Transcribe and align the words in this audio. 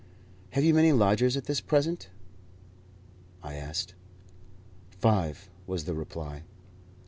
"Have 0.53 0.63
you 0.63 0.73
many 0.73 0.91
lodgers 0.93 1.37
at 1.37 1.67
present?" 1.67 2.09
I 3.43 3.53
asked. 3.53 3.93
"Five," 4.89 5.47
was 5.67 5.83
the 5.85 5.93
reply. 5.93 6.41